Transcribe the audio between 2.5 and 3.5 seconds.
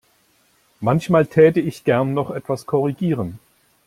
korrigieren.